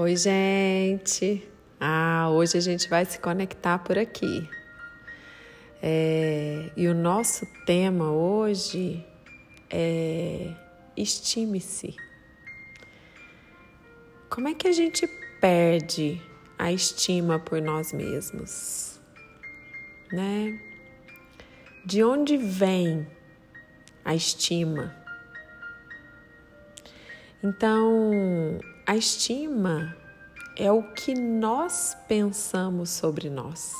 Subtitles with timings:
[0.00, 1.42] Oi, gente!
[1.80, 4.48] Ah, hoje a gente vai se conectar por aqui.
[5.82, 9.04] É, e o nosso tema hoje
[9.68, 10.54] é
[10.96, 11.96] estime-se.
[14.30, 15.04] Como é que a gente
[15.40, 16.22] perde
[16.56, 19.00] a estima por nós mesmos?
[20.12, 20.60] Né?
[21.84, 23.04] De onde vem
[24.04, 24.94] a estima?
[27.42, 29.94] Então, a estima
[30.56, 33.70] é o que nós pensamos sobre nós.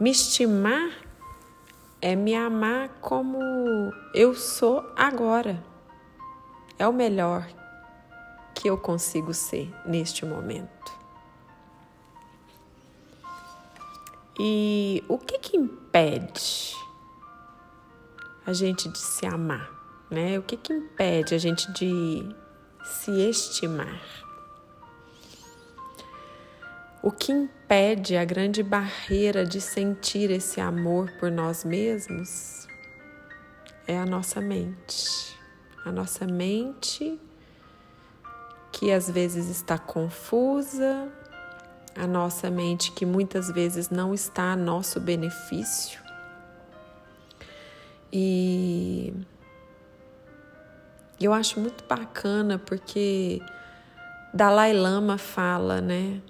[0.00, 0.90] Me estimar
[2.00, 3.38] é me amar como
[4.12, 5.62] eu sou agora.
[6.80, 7.48] É o melhor
[8.56, 10.92] que eu consigo ser neste momento.
[14.40, 16.74] E o que que impede
[18.44, 19.81] a gente de se amar?
[20.12, 20.38] Né?
[20.38, 22.22] O que, que impede a gente de
[22.84, 24.00] se estimar?
[27.02, 32.68] O que impede a grande barreira de sentir esse amor por nós mesmos
[33.88, 35.36] é a nossa mente.
[35.84, 37.18] A nossa mente
[38.70, 41.12] que às vezes está confusa,
[41.94, 46.00] a nossa mente que muitas vezes não está a nosso benefício.
[48.12, 48.61] E
[51.24, 53.40] eu acho muito bacana porque
[54.32, 56.20] Dalai Lama fala, né?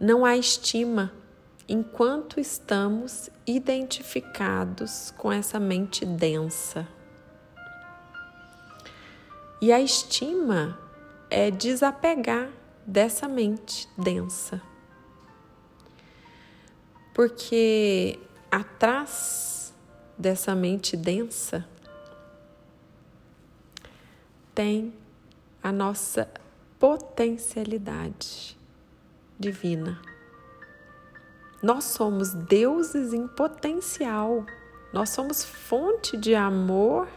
[0.00, 1.12] Não há estima
[1.68, 6.88] enquanto estamos identificados com essa mente densa.
[9.60, 10.76] E a estima
[11.30, 12.50] é desapegar
[12.84, 14.60] dessa mente densa.
[17.14, 18.18] Porque
[18.50, 19.72] atrás
[20.18, 21.64] dessa mente densa
[24.54, 24.92] tem
[25.62, 26.28] a nossa
[26.78, 28.58] potencialidade
[29.38, 30.00] divina.
[31.62, 34.44] Nós somos deuses em potencial.
[34.92, 37.08] Nós somos fonte de amor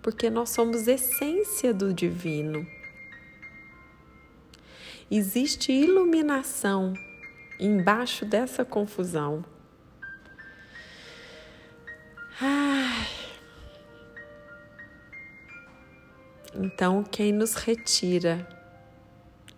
[0.00, 2.66] porque nós somos essência do divino.
[5.10, 6.94] Existe iluminação
[7.60, 9.44] embaixo dessa confusão.
[12.40, 12.73] Ai,
[16.56, 18.46] Então, quem nos retira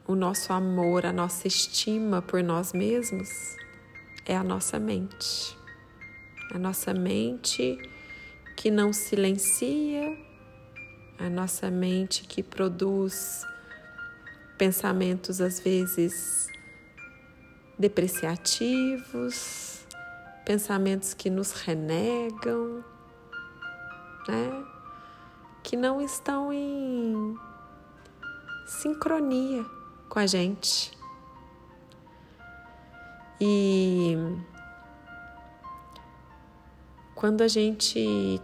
[0.06, 3.54] o nosso amor, a nossa estima por nós mesmos
[4.24, 5.56] é a nossa mente.
[6.54, 7.78] A nossa mente
[8.56, 10.16] que não silencia,
[11.18, 13.44] a nossa mente que produz
[14.56, 16.48] pensamentos às vezes
[17.78, 19.84] depreciativos,
[20.46, 22.82] pensamentos que nos renegam,
[24.26, 24.75] né?
[25.66, 27.36] Que não estão em
[28.68, 29.66] sincronia
[30.08, 30.92] com a gente.
[33.40, 34.16] E
[37.16, 38.40] quando a gente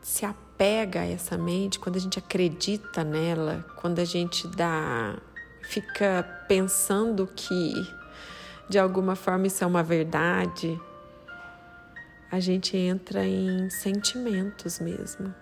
[0.00, 5.18] se apega a essa mente, quando a gente acredita nela, quando a gente dá
[5.62, 7.72] fica pensando que
[8.68, 10.80] de alguma forma isso é uma verdade,
[12.30, 15.34] a gente entra em sentimentos mesmo.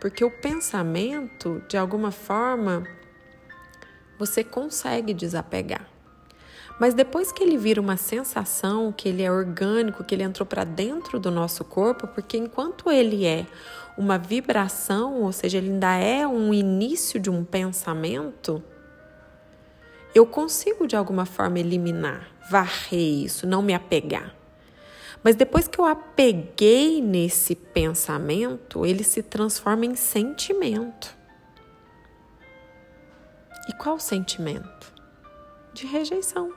[0.00, 2.84] Porque o pensamento, de alguma forma,
[4.18, 5.86] você consegue desapegar.
[6.78, 10.62] Mas depois que ele vira uma sensação, que ele é orgânico, que ele entrou para
[10.62, 13.46] dentro do nosso corpo, porque enquanto ele é
[13.96, 18.62] uma vibração, ou seja, ele ainda é um início de um pensamento,
[20.14, 24.37] eu consigo de alguma forma eliminar, varrer isso, não me apegar.
[25.22, 31.16] Mas depois que eu apeguei nesse pensamento, ele se transforma em sentimento.
[33.68, 34.92] E qual sentimento?
[35.74, 36.52] De rejeição.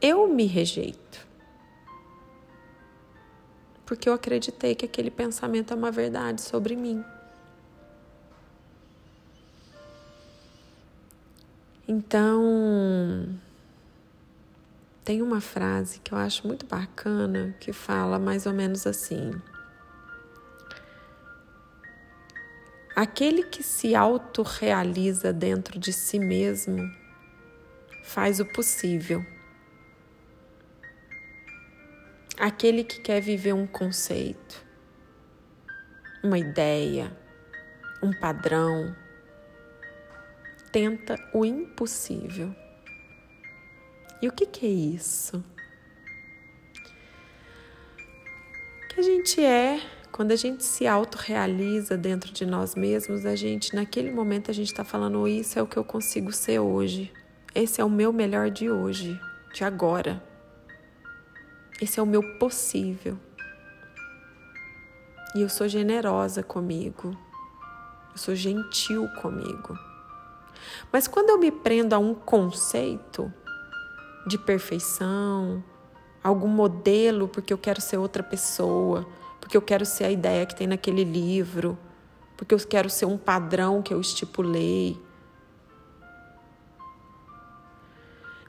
[0.00, 1.26] Eu me rejeito.
[3.86, 7.04] Porque eu acreditei que aquele pensamento é uma verdade sobre mim.
[11.86, 13.38] Então,
[15.12, 19.30] tem uma frase que eu acho muito bacana que fala mais ou menos assim:
[22.96, 26.90] Aquele que se autorrealiza dentro de si mesmo
[28.02, 29.22] faz o possível.
[32.38, 34.64] Aquele que quer viver um conceito,
[36.24, 37.14] uma ideia,
[38.02, 38.96] um padrão,
[40.72, 42.61] tenta o impossível.
[44.22, 45.44] E o que, que é isso?
[48.88, 49.80] Que a gente é
[50.12, 54.68] Quando a gente se autorrealiza dentro de nós mesmos, a gente, naquele momento, a gente
[54.68, 57.12] está falando: isso é o que eu consigo ser hoje.
[57.52, 59.20] Esse é o meu melhor de hoje,
[59.52, 60.22] de agora.
[61.80, 63.18] Esse é o meu possível.
[65.34, 67.16] E eu sou generosa comigo.
[68.12, 69.76] Eu sou gentil comigo.
[70.92, 73.32] Mas quando eu me prendo a um conceito
[74.26, 75.62] de perfeição,
[76.22, 79.06] algum modelo porque eu quero ser outra pessoa,
[79.40, 81.76] porque eu quero ser a ideia que tem naquele livro,
[82.36, 85.00] porque eu quero ser um padrão que eu estipulei.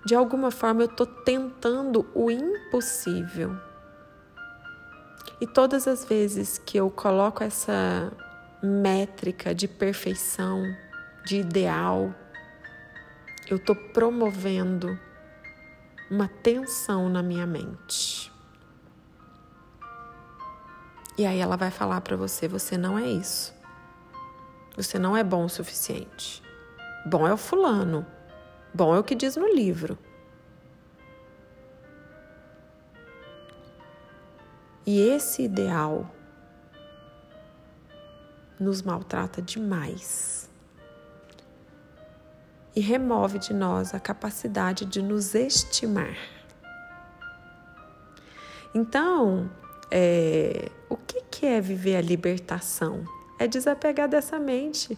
[0.06, 3.56] De alguma forma eu estou tentando o impossível.
[5.40, 8.12] E todas as vezes que eu coloco essa
[8.62, 10.64] métrica de perfeição,
[11.26, 12.14] de ideal,
[13.50, 14.98] eu estou promovendo
[16.14, 18.32] uma tensão na minha mente.
[21.18, 23.52] E aí ela vai falar para você: você não é isso.
[24.78, 26.44] Você não é bom o suficiente.
[27.04, 28.06] Bom é o fulano.
[28.72, 29.98] Bom é o que diz no livro.
[34.86, 36.14] E esse ideal
[38.60, 40.48] nos maltrata demais
[42.76, 46.16] e remove de nós a capacidade de nos estimar.
[48.74, 49.50] Então,
[49.92, 53.04] é, o que, que é viver a libertação?
[53.38, 54.98] É desapegar dessa mente,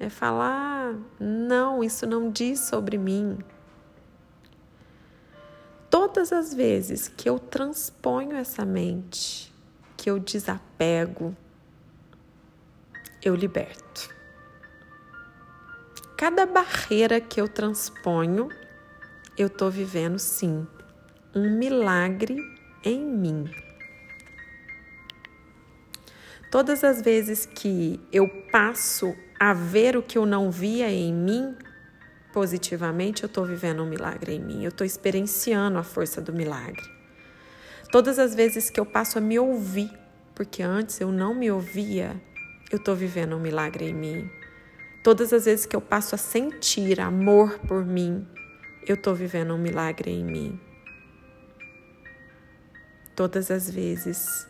[0.00, 3.38] é falar: não, isso não diz sobre mim.
[5.88, 9.54] Todas as vezes que eu transponho essa mente,
[9.96, 11.36] que eu desapego,
[13.22, 14.13] eu liberto.
[16.16, 18.48] Cada barreira que eu transponho,
[19.36, 20.64] eu estou vivendo sim
[21.34, 22.36] um milagre
[22.84, 23.50] em mim.
[26.52, 31.56] Todas as vezes que eu passo a ver o que eu não via em mim,
[32.32, 36.88] positivamente, eu estou vivendo um milagre em mim, eu estou experienciando a força do milagre.
[37.90, 39.90] Todas as vezes que eu passo a me ouvir,
[40.32, 42.14] porque antes eu não me ouvia,
[42.70, 44.30] eu estou vivendo um milagre em mim.
[45.04, 48.26] Todas as vezes que eu passo a sentir amor por mim,
[48.86, 50.58] eu estou vivendo um milagre em mim.
[53.14, 54.48] Todas as vezes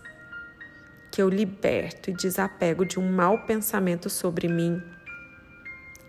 [1.11, 4.81] que eu liberto e desapego de um mau pensamento sobre mim,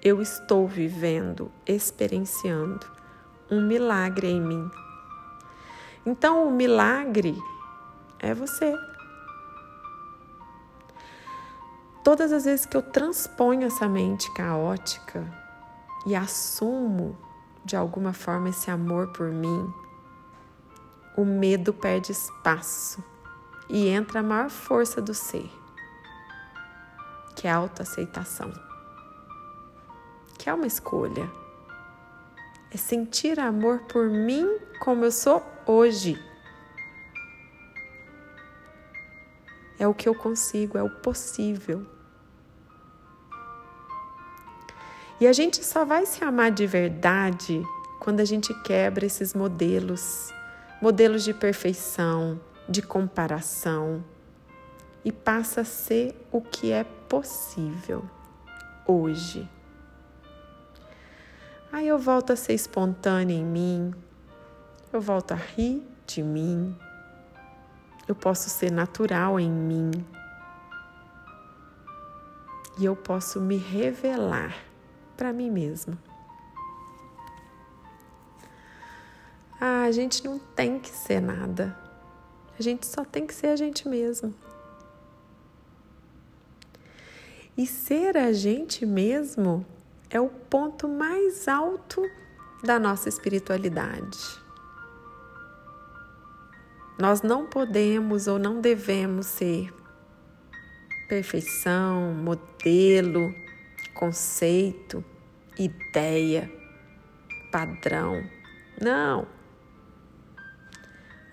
[0.03, 2.85] eu estou vivendo, experienciando
[3.49, 4.69] um milagre em mim.
[6.05, 7.35] Então, o milagre
[8.19, 8.75] é você.
[12.05, 15.25] Todas as vezes que eu transponho essa mente caótica
[16.05, 17.17] e assumo
[17.65, 19.73] de alguma forma esse amor por mim,
[21.17, 23.03] o medo perde espaço
[23.67, 25.49] e entra a maior força do ser,
[27.35, 28.53] que é a autoaceitação,
[30.37, 31.27] que é uma escolha.
[32.69, 36.23] É sentir amor por mim como eu sou hoje.
[39.79, 41.94] É o que eu consigo, é o possível.
[45.19, 47.63] E a gente só vai se amar de verdade
[48.01, 50.33] quando a gente quebra esses modelos,
[50.81, 54.03] modelos de perfeição, de comparação
[55.05, 58.03] e passa a ser o que é possível
[58.85, 59.49] hoje.
[61.71, 63.93] Aí eu volto a ser espontânea em mim,
[64.91, 66.77] eu volto a rir de mim,
[68.05, 69.91] eu posso ser natural em mim
[72.77, 74.74] e eu posso me revelar
[75.15, 75.97] para mim mesma.
[79.59, 81.77] Ah, a gente não tem que ser nada.
[82.57, 84.33] A gente só tem que ser a gente mesmo.
[87.57, 89.65] E ser a gente mesmo
[90.09, 92.01] é o ponto mais alto
[92.63, 94.17] da nossa espiritualidade.
[96.99, 99.73] Nós não podemos ou não devemos ser
[101.07, 103.33] perfeição, modelo,
[103.95, 105.03] conceito,
[105.57, 106.51] ideia,
[107.51, 108.23] padrão.
[108.79, 109.25] Não.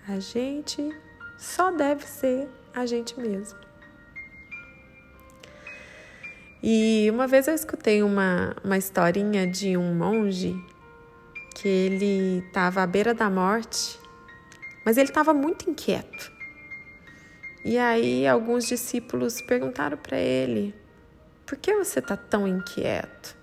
[0.07, 0.89] A gente
[1.37, 3.59] só deve ser a gente mesmo.
[6.63, 10.55] E uma vez eu escutei uma, uma historinha de um monge
[11.55, 13.99] que ele estava à beira da morte,
[14.85, 16.31] mas ele estava muito inquieto.
[17.65, 20.73] E aí alguns discípulos perguntaram para ele:
[21.45, 23.37] por que você está tão inquieto?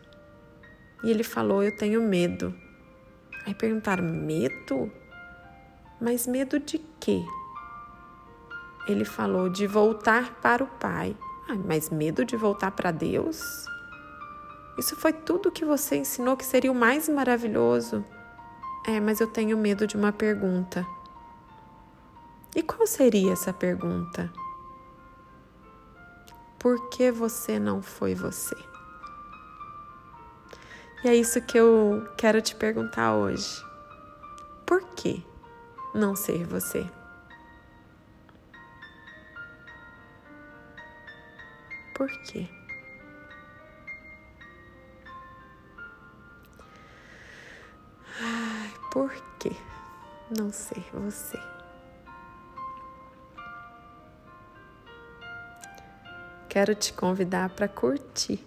[1.03, 2.55] E ele falou: Eu tenho medo.
[3.47, 4.91] Aí perguntaram: Medo?
[6.01, 7.23] Mas medo de quê?
[8.87, 11.17] ele falou de voltar para o Pai.
[11.49, 13.67] Ah, mas medo de voltar para Deus?
[14.79, 18.05] Isso foi tudo que você ensinou que seria o mais maravilhoso.
[18.87, 20.87] É, mas eu tenho medo de uma pergunta.
[22.55, 24.33] E qual seria essa pergunta?
[26.61, 28.55] Por que você não foi você?
[31.03, 33.65] E é isso que eu quero te perguntar hoje.
[34.67, 35.25] Por que
[35.95, 36.87] não ser você?
[41.95, 42.47] Por quê?
[48.21, 49.57] Ai, por que
[50.39, 51.39] não ser você?
[56.51, 58.45] Quero te convidar para curtir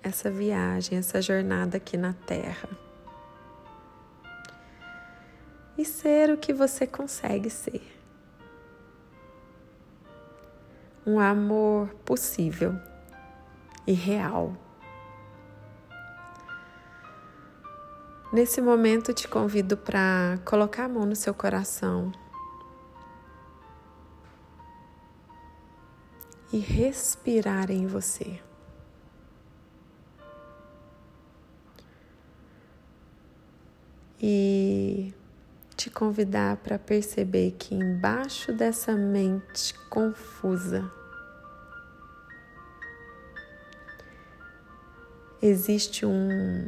[0.00, 2.68] essa viagem, essa jornada aqui na Terra.
[5.76, 7.82] E ser o que você consegue ser.
[11.04, 12.76] Um amor possível
[13.84, 14.56] e real.
[18.32, 22.12] Nesse momento, te convido para colocar a mão no seu coração
[26.54, 28.40] e respirar em você.
[34.26, 35.12] e
[35.76, 40.90] te convidar para perceber que embaixo dessa mente confusa
[45.42, 46.64] existe um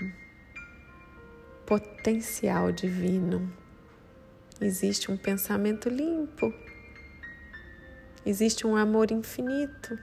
[1.64, 3.50] potencial divino,
[4.60, 6.52] existe um pensamento limpo,
[8.26, 9.96] existe um amor infinito.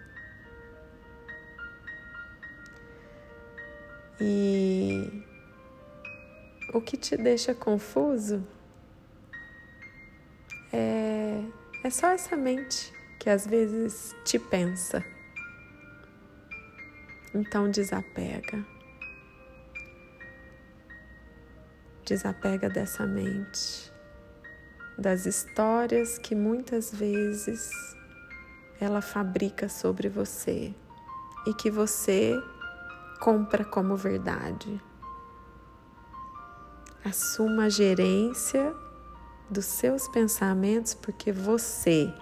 [4.19, 5.23] E
[6.73, 8.47] o que te deixa confuso
[10.71, 11.43] é,
[11.83, 15.03] é só essa mente que às vezes te pensa.
[17.35, 18.65] Então desapega.
[22.05, 23.91] Desapega dessa mente,
[24.97, 27.71] das histórias que muitas vezes
[28.79, 30.73] ela fabrica sobre você
[31.45, 32.33] e que você
[33.19, 34.81] compra como verdade.
[37.03, 38.75] Assuma a gerência
[39.49, 42.13] dos seus pensamentos, porque você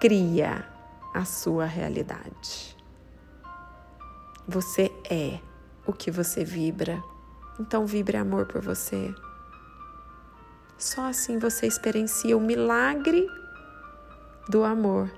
[0.00, 0.68] cria
[1.12, 2.76] a sua realidade.
[4.48, 5.40] Você é
[5.86, 7.02] o que você vibra.
[7.60, 9.14] Então vibre amor por você.
[10.78, 13.26] Só assim você experiencia o milagre
[14.48, 15.10] do amor.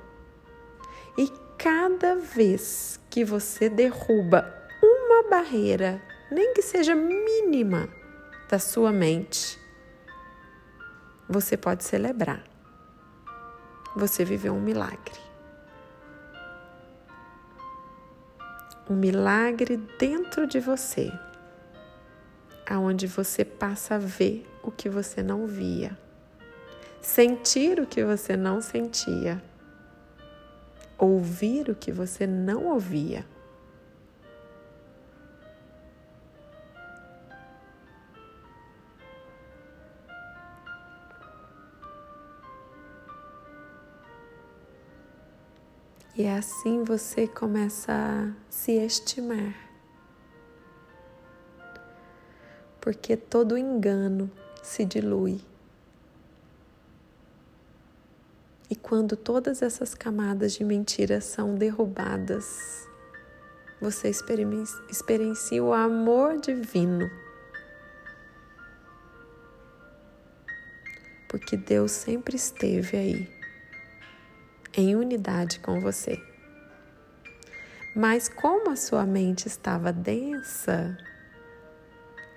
[1.17, 1.29] E
[1.59, 4.53] cada vez que você derruba
[4.83, 7.89] uma barreira, nem que seja mínima,
[8.49, 9.59] da sua mente,
[11.29, 12.45] você pode celebrar.
[13.97, 15.19] Você viveu um milagre.
[18.89, 21.11] Um milagre dentro de você,
[22.69, 25.99] aonde você passa a ver o que você não via,
[27.05, 29.41] sentir o que você não sentia,
[30.97, 33.27] ouvir o que você não ouvia.
[46.17, 49.53] E assim você começa a se estimar.
[52.81, 54.31] Porque todo engano
[54.63, 55.41] se dilui.
[58.71, 62.87] E quando todas essas camadas de mentira são derrubadas,
[63.81, 67.11] você experiencia o amor divino.
[71.27, 73.31] Porque Deus sempre esteve aí
[74.77, 76.23] em unidade com você.
[77.97, 80.99] Mas como a sua mente estava densa,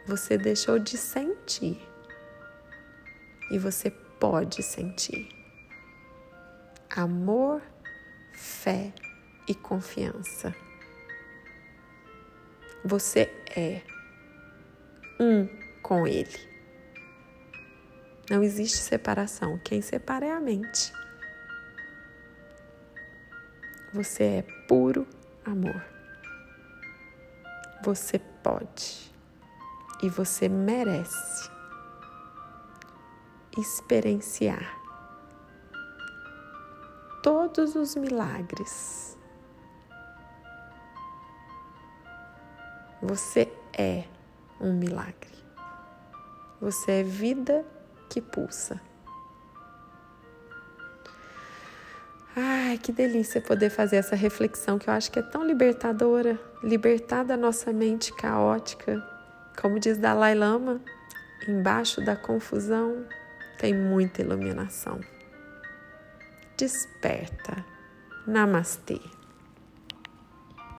[0.06, 1.78] você deixou de sentir.
[3.52, 5.37] E você pode sentir.
[6.98, 7.62] Amor,
[8.34, 8.92] fé
[9.48, 10.56] e confiança.
[12.84, 13.84] Você é
[15.20, 15.48] um
[15.84, 16.40] com Ele.
[18.32, 19.60] Não existe separação.
[19.60, 20.92] Quem separa é a mente.
[23.94, 25.08] Você é puro
[25.46, 25.86] amor.
[27.84, 29.14] Você pode
[30.02, 31.48] e você merece
[33.56, 34.77] experienciar
[37.28, 39.18] todos os milagres.
[43.02, 44.06] Você é
[44.62, 45.36] um milagre.
[46.62, 47.66] Você é vida
[48.10, 48.80] que pulsa.
[52.34, 57.26] Ai, que delícia poder fazer essa reflexão que eu acho que é tão libertadora, libertar
[57.26, 59.06] da nossa mente caótica.
[59.62, 60.80] Como diz Dalai Lama,
[61.46, 63.06] embaixo da confusão
[63.60, 65.17] tem muita iluminação.
[66.58, 67.64] Desperta.
[68.26, 69.00] Namastê.